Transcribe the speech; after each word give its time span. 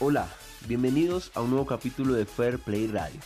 Hola, 0.00 0.28
bienvenidos 0.66 1.30
a 1.36 1.40
un 1.40 1.50
nuevo 1.50 1.66
capítulo 1.66 2.14
de 2.14 2.24
Fair 2.24 2.58
Play 2.58 2.88
Radio. 2.88 3.20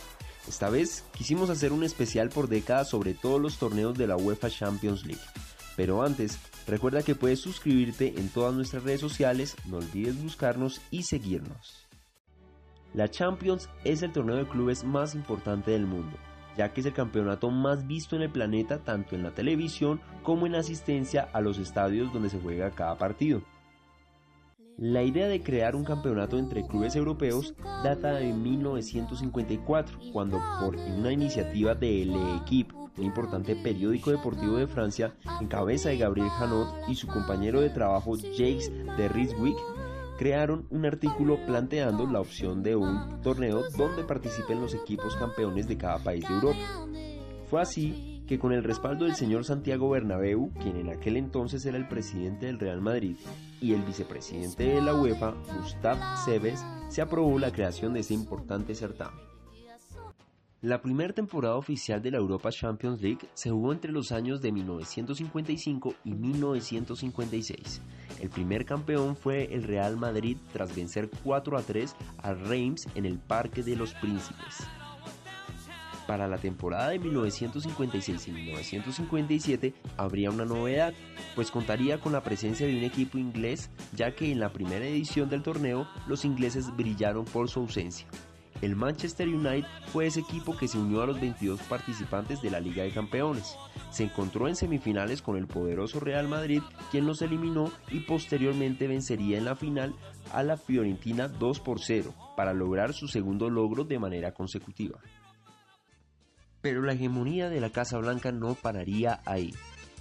Esta 0.47 0.69
vez 0.69 1.03
quisimos 1.17 1.49
hacer 1.49 1.71
un 1.71 1.83
especial 1.83 2.29
por 2.29 2.47
décadas 2.47 2.89
sobre 2.89 3.15
todos 3.15 3.41
los 3.41 3.57
torneos 3.57 3.97
de 3.97 4.05
la 4.05 4.15
UEFA 4.15 4.51
Champions 4.51 5.03
League. 5.03 5.23
Pero 5.75 6.03
antes, 6.03 6.37
recuerda 6.67 7.01
que 7.01 7.15
puedes 7.15 7.39
suscribirte 7.39 8.19
en 8.19 8.29
todas 8.29 8.53
nuestras 8.53 8.83
redes 8.83 9.01
sociales, 9.01 9.55
no 9.65 9.77
olvides 9.77 10.21
buscarnos 10.21 10.79
y 10.91 11.03
seguirnos. 11.03 11.87
La 12.93 13.09
Champions 13.09 13.67
es 13.83 14.03
el 14.03 14.11
torneo 14.11 14.35
de 14.35 14.47
clubes 14.47 14.83
más 14.83 15.15
importante 15.15 15.71
del 15.71 15.87
mundo, 15.87 16.17
ya 16.55 16.71
que 16.71 16.81
es 16.81 16.85
el 16.85 16.93
campeonato 16.93 17.49
más 17.49 17.87
visto 17.87 18.15
en 18.15 18.21
el 18.21 18.29
planeta 18.29 18.77
tanto 18.83 19.15
en 19.15 19.23
la 19.23 19.31
televisión 19.31 20.01
como 20.21 20.45
en 20.45 20.53
asistencia 20.53 21.29
a 21.33 21.41
los 21.41 21.57
estadios 21.57 22.13
donde 22.13 22.29
se 22.29 22.39
juega 22.39 22.69
cada 22.69 22.95
partido. 22.95 23.41
La 24.81 25.03
idea 25.03 25.27
de 25.27 25.43
crear 25.43 25.75
un 25.75 25.83
campeonato 25.83 26.37
entre 26.37 26.65
clubes 26.65 26.95
europeos 26.95 27.53
data 27.83 28.13
de 28.13 28.31
1954, 28.31 29.99
cuando 30.13 30.39
por 30.61 30.77
una 30.77 31.11
iniciativa 31.11 31.75
de 31.75 32.05
L'Equipe, 32.05 32.73
un 32.97 33.03
importante 33.03 33.57
periódico 33.57 34.11
deportivo 34.11 34.55
de 34.55 34.67
Francia, 34.67 35.13
en 35.41 35.47
cabeza 35.47 35.89
de 35.89 35.97
Gabriel 35.97 36.29
Hanot 36.39 36.73
y 36.87 36.95
su 36.95 37.07
compañero 37.07 37.59
de 37.59 37.71
trabajo 37.71 38.15
Jacques 38.15 38.71
de 38.95 39.09
Rijswijk, 39.09 39.57
crearon 40.17 40.65
un 40.69 40.85
artículo 40.85 41.45
planteando 41.45 42.05
la 42.05 42.21
opción 42.21 42.63
de 42.63 42.77
un 42.77 43.21
torneo 43.21 43.63
donde 43.77 44.05
participen 44.05 44.61
los 44.61 44.73
equipos 44.73 45.13
campeones 45.17 45.67
de 45.67 45.77
cada 45.77 46.01
país 46.01 46.25
de 46.25 46.35
Europa. 46.35 46.59
Fue 47.49 47.61
así 47.61 48.18
que 48.29 48.37
con 48.37 48.53
el 48.53 48.63
respaldo 48.63 49.05
del 49.05 49.15
señor 49.15 49.43
Santiago 49.43 49.89
Bernabéu, 49.89 50.51
quien 50.61 50.77
en 50.77 50.89
aquel 50.89 51.17
entonces 51.17 51.65
era 51.65 51.77
el 51.77 51.87
presidente 51.87 52.45
del 52.45 52.59
Real 52.59 52.79
Madrid, 52.79 53.15
y 53.59 53.73
el 53.73 53.81
vicepresidente 53.81 54.65
de 54.65 54.81
la 54.83 54.93
UEFA, 54.93 55.33
Gustav 55.57 55.97
Seves, 56.23 56.63
se 56.89 57.01
aprobó 57.01 57.39
la 57.39 57.51
creación 57.51 57.95
de 57.95 58.01
ese 58.01 58.13
importante 58.13 58.75
certamen. 58.75 59.19
La 60.61 60.79
primera 60.79 61.11
temporada 61.11 61.55
oficial 61.55 62.03
de 62.03 62.11
la 62.11 62.19
Europa 62.19 62.51
Champions 62.51 63.01
League 63.01 63.27
se 63.33 63.49
jugó 63.49 63.73
entre 63.73 63.91
los 63.91 64.11
años 64.11 64.41
de 64.41 64.51
1955 64.51 65.95
y 66.03 66.13
1956. 66.13 67.81
El 68.21 68.29
primer 68.29 68.63
campeón 68.63 69.15
fue 69.15 69.51
el 69.55 69.63
Real 69.63 69.97
Madrid 69.97 70.37
tras 70.53 70.75
vencer 70.75 71.09
4 71.23 71.57
a 71.57 71.63
3 71.63 71.95
a 72.19 72.33
Reims 72.35 72.87
en 72.93 73.07
el 73.07 73.17
Parque 73.17 73.63
de 73.63 73.75
los 73.75 73.95
Príncipes. 73.95 74.67
Para 76.09 76.27
la 76.27 76.39
temporada 76.39 76.89
de 76.89 76.97
1956 76.97 78.29
y 78.29 78.31
1957 78.31 79.75
habría 79.95 80.31
una 80.31 80.43
novedad, 80.43 80.91
pues 81.35 81.51
contaría 81.51 81.99
con 81.99 82.13
la 82.13 82.23
presencia 82.23 82.65
de 82.65 82.75
un 82.75 82.83
equipo 82.83 83.19
inglés, 83.19 83.69
ya 83.95 84.15
que 84.15 84.31
en 84.31 84.39
la 84.39 84.51
primera 84.51 84.87
edición 84.87 85.29
del 85.29 85.43
torneo 85.43 85.87
los 86.07 86.25
ingleses 86.25 86.75
brillaron 86.75 87.25
por 87.25 87.47
su 87.47 87.59
ausencia. 87.59 88.07
El 88.63 88.75
Manchester 88.75 89.27
United 89.27 89.67
fue 89.93 90.07
ese 90.07 90.21
equipo 90.21 90.57
que 90.57 90.67
se 90.67 90.79
unió 90.79 91.03
a 91.03 91.05
los 91.05 91.21
22 91.21 91.61
participantes 91.69 92.41
de 92.41 92.49
la 92.49 92.59
Liga 92.59 92.81
de 92.81 92.89
Campeones. 92.89 93.55
Se 93.91 94.05
encontró 94.05 94.47
en 94.47 94.55
semifinales 94.55 95.21
con 95.21 95.37
el 95.37 95.45
poderoso 95.45 95.99
Real 95.99 96.27
Madrid, 96.27 96.63
quien 96.89 97.05
los 97.05 97.21
eliminó 97.21 97.71
y 97.91 97.99
posteriormente 97.99 98.87
vencería 98.87 99.37
en 99.37 99.45
la 99.45 99.55
final 99.55 99.93
a 100.33 100.41
la 100.41 100.57
Fiorentina 100.57 101.27
2 101.27 101.59
por 101.59 101.79
0 101.79 102.15
para 102.35 102.53
lograr 102.53 102.93
su 102.93 103.07
segundo 103.07 103.51
logro 103.51 103.83
de 103.83 103.99
manera 103.99 104.33
consecutiva. 104.33 104.99
Pero 106.61 106.81
la 106.81 106.93
hegemonía 106.93 107.49
de 107.49 107.61
la 107.61 107.69
Casa 107.69 107.97
Blanca 107.97 108.31
no 108.31 108.55
pararía 108.55 109.21
ahí. 109.25 109.53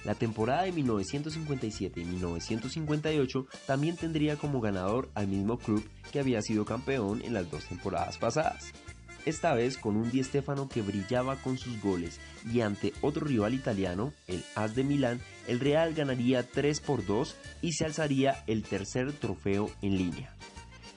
La 0.05 0.15
temporada 0.15 0.63
de 0.63 0.73
1957 0.73 2.01
y 2.01 2.05
1958 2.05 3.47
también 3.67 3.97
tendría 3.97 4.37
como 4.37 4.61
ganador 4.61 5.11
al 5.15 5.29
mismo 5.29 5.59
club 5.59 5.89
que 6.13 6.21
había 6.21 6.41
sido 6.43 6.65
campeón 6.65 7.23
en 7.25 7.35
las 7.35 7.51
dos 7.51 7.65
temporadas 7.65 8.19
pasadas. 8.19 8.73
Esta 9.27 9.53
vez 9.53 9.77
con 9.77 9.97
un 9.97 10.11
Di 10.11 10.23
Stefano 10.25 10.69
que 10.69 10.81
brillaba 10.81 11.37
con 11.37 11.59
sus 11.59 11.83
goles 11.83 12.21
y 12.51 12.61
ante 12.61 12.95
otro 13.03 13.27
rival 13.27 13.53
italiano, 13.53 14.13
el 14.27 14.43
AS 14.55 14.75
de 14.75 14.85
Milán, 14.85 15.21
el 15.47 15.61
Real 15.61 15.93
ganaría 15.93 16.49
3 16.49 16.81
por 16.81 17.05
2 17.05 17.37
y 17.61 17.73
se 17.73 17.85
alzaría 17.85 18.43
el 18.47 18.63
tercer 18.63 19.13
trofeo 19.13 19.71
en 19.83 19.99
línea. 19.99 20.35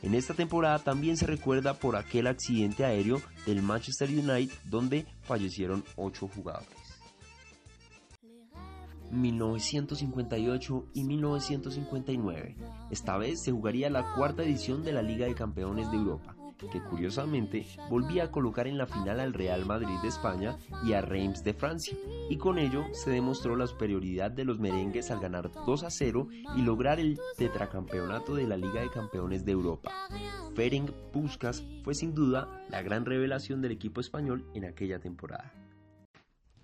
En 0.03 0.15
esta 0.15 0.33
temporada 0.33 0.79
también 0.79 1.15
se 1.15 1.27
recuerda 1.27 1.75
por 1.75 1.95
aquel 1.95 2.27
accidente 2.27 2.85
aéreo 2.85 3.21
del 3.45 3.61
Manchester 3.61 4.09
United 4.09 4.51
donde 4.65 5.05
fallecieron 5.21 5.83
8 5.95 6.27
jugadores. 6.27 6.81
1958 9.11 10.85
y 10.93 11.03
1959. 11.03 12.55
Esta 12.89 13.17
vez 13.17 13.43
se 13.43 13.51
jugaría 13.51 13.89
la 13.89 14.13
cuarta 14.15 14.43
edición 14.43 14.83
de 14.83 14.93
la 14.93 15.01
Liga 15.01 15.25
de 15.25 15.35
Campeones 15.35 15.91
de 15.91 15.97
Europa, 15.97 16.35
que 16.69 16.81
curiosamente 16.81 17.65
volvía 17.89 18.25
a 18.25 18.31
colocar 18.31 18.67
en 18.67 18.77
la 18.77 18.87
final 18.87 19.19
al 19.19 19.33
Real 19.33 19.65
Madrid 19.65 19.95
de 20.01 20.07
España 20.07 20.57
y 20.85 20.93
a 20.93 21.01
Reims 21.01 21.43
de 21.43 21.53
Francia, 21.53 21.97
y 22.29 22.37
con 22.37 22.57
ello 22.57 22.85
se 22.93 23.11
demostró 23.11 23.55
la 23.55 23.67
superioridad 23.67 24.31
de 24.31 24.45
los 24.45 24.59
merengues 24.59 25.11
al 25.11 25.19
ganar 25.19 25.51
2 25.65 25.83
a 25.83 25.89
0 25.89 26.27
y 26.55 26.61
lograr 26.61 26.99
el 26.99 27.19
tetracampeonato 27.37 28.35
de 28.35 28.47
la 28.47 28.57
Liga 28.57 28.81
de 28.81 28.89
Campeones 28.89 29.45
de 29.45 29.51
Europa. 29.51 29.91
Ferenc 30.55 30.91
Puskas 31.11 31.63
fue 31.83 31.93
sin 31.93 32.13
duda 32.13 32.65
la 32.69 32.81
gran 32.81 33.05
revelación 33.05 33.61
del 33.61 33.71
equipo 33.71 34.01
español 34.01 34.45
en 34.53 34.65
aquella 34.65 34.99
temporada. 34.99 35.53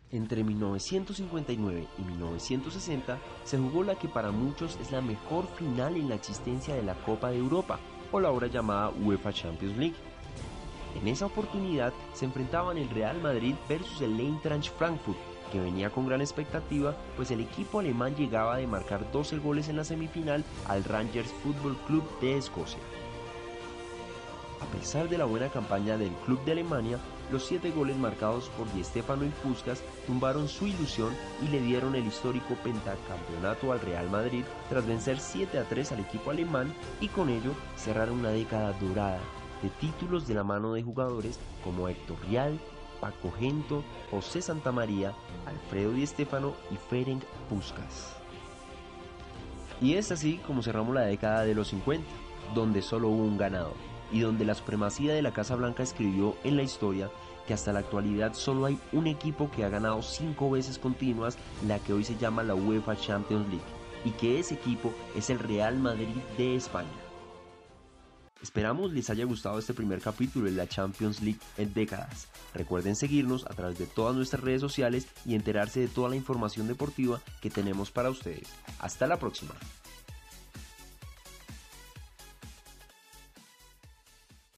Entre 0.09 0.43
1959 0.43 1.85
y 1.97 2.01
1960 2.01 3.19
se 3.43 3.57
jugó 3.57 3.83
la 3.83 3.95
que 3.95 4.07
para 4.07 4.31
muchos 4.31 4.77
es 4.81 4.91
la 4.91 5.01
mejor 5.01 5.47
final 5.57 5.97
en 5.97 6.07
la 6.07 6.15
existencia 6.15 6.75
de 6.75 6.83
la 6.83 6.95
Copa 7.03 7.29
de 7.29 7.37
Europa, 7.37 7.79
o 8.12 8.19
la 8.19 8.29
ahora 8.29 8.47
llamada 8.47 8.91
UEFA 9.03 9.34
Champions 9.34 9.78
League. 9.78 9.95
En 11.00 11.07
esa 11.07 11.28
oportunidad 11.28 11.94
se 12.13 12.25
enfrentaban 12.25 12.78
el 12.78 12.90
Real 12.90 13.22
Madrid 13.22 13.56
versus 13.69 14.01
el 14.01 14.19
Eintracht 14.19 14.69
Frankfurt, 14.78 15.18
que 15.51 15.59
venía 15.59 15.90
con 15.90 16.07
gran 16.07 16.22
expectativa, 16.22 16.95
pues 17.16 17.31
el 17.31 17.40
equipo 17.40 17.79
alemán 17.79 18.16
llegaba 18.16 18.57
de 18.57 18.68
marcar 18.68 19.12
12 19.12 19.38
goles 19.38 19.69
en 19.69 19.78
la 19.78 19.84
semifinal 19.84 20.44
al 20.68 20.84
Rangers 20.84 21.31
Football 21.44 21.78
Club 21.88 22.03
de 22.19 22.38
Escocia. 22.38 22.79
A 24.59 24.66
pesar 24.78 25.07
de 25.07 25.18
la 25.18 25.25
buena 25.25 25.50
campaña 25.50 25.97
del 25.97 26.12
club 26.25 26.44
de 26.44 26.53
Alemania, 26.53 27.00
los 27.31 27.45
siete 27.45 27.71
goles 27.71 27.97
marcados 27.97 28.49
por 28.57 28.71
Di 28.73 28.81
y 28.81 29.29
Puskas 29.43 29.83
tumbaron 30.05 30.47
su 30.47 30.67
ilusión 30.67 31.13
y 31.43 31.49
le 31.49 31.61
dieron 31.61 31.95
el 31.95 32.05
histórico 32.07 32.55
pentacampeonato 32.63 33.71
al 33.71 33.81
Real 33.81 34.09
Madrid 34.09 34.43
tras 34.69 34.88
vencer 34.88 35.19
7 35.19 35.59
a 35.59 35.63
3 35.63 35.91
al 35.91 35.99
equipo 35.99 36.31
alemán 36.31 36.73
y 37.01 37.07
con 37.09 37.29
ello 37.29 37.51
cerrar 37.75 38.11
una 38.11 38.29
década 38.29 38.73
dorada 38.73 39.19
de 39.61 39.69
títulos 39.69 40.27
de 40.27 40.35
la 40.35 40.43
mano 40.43 40.73
de 40.73 40.83
jugadores 40.83 41.39
como 41.63 41.89
Héctor 41.89 42.17
Rial, 42.27 42.59
Paco 43.01 43.31
Gento, 43.38 43.83
José 44.11 44.41
Santamaría, 44.41 45.13
Alfredo 45.45 45.91
Di 45.91 46.03
y 46.03 46.77
Ferenc 46.89 47.23
Puskas. 47.49 48.15
Y 49.81 49.94
es 49.94 50.11
así 50.11 50.39
como 50.45 50.63
cerramos 50.63 50.95
la 50.95 51.01
década 51.01 51.44
de 51.44 51.53
los 51.53 51.67
50, 51.69 52.07
donde 52.55 52.81
solo 52.81 53.09
hubo 53.09 53.23
un 53.23 53.38
ganador 53.38 53.96
y 54.12 54.22
donde 54.22 54.45
la 54.45 54.56
supremacía 54.56 55.13
de 55.13 55.22
la 55.22 55.34
Casa 55.34 55.56
Blanca 55.56 55.84
escribió 55.84 56.35
en 56.44 56.57
la 56.57 56.63
historia 56.63 57.09
que 57.47 57.53
hasta 57.53 57.73
la 57.73 57.79
actualidad 57.79 58.34
solo 58.34 58.66
hay 58.66 58.78
un 58.91 59.07
equipo 59.07 59.50
que 59.50 59.63
ha 59.63 59.69
ganado 59.69 60.01
cinco 60.01 60.51
veces 60.51 60.78
continuas 60.78 61.38
la 61.66 61.79
que 61.79 61.94
hoy 61.94 62.03
se 62.03 62.18
llama 62.18 62.44
la 62.44 62.56
UEFA 62.56 62.97
Champions 62.97 63.47
League 63.47 63.63
y 64.03 64.12
que 64.12 64.40
ese 64.40 64.56
equipo 64.56 64.94
es 65.16 65.29
el 65.29 65.40
Real 65.40 65.78
Madrid 65.78 66.16
de 66.38 66.56
España. 66.56 66.88
Esperamos 68.41 68.94
les 68.94 69.09
haya 69.09 69.25
gustado 69.25 69.57
este 69.57 69.73
primer 69.73 70.00
capítulo 70.00 70.45
de 70.45 70.51
la 70.51 70.68
Champions 70.68 71.22
League 71.22 71.39
en 71.57 71.74
décadas. 71.74 72.28
Recuerden 72.53 72.95
seguirnos 72.95 73.45
a 73.47 73.56
través 73.56 73.79
de 73.79 73.88
todas 73.88 74.16
nuestras 74.16 74.44
redes 74.44 74.62
sociales 74.62 75.07
y 75.25 75.34
enterarse 75.34 75.79
de 75.79 75.88
toda 75.88 76.09
la 76.09 76.16
información 76.16 76.68
deportiva 76.68 77.19
que 77.41 77.50
tenemos 77.50 77.89
para 77.89 78.12
ustedes. 78.12 78.47
Hasta 78.79 79.07
la 79.07 79.18
próxima. 79.18 79.56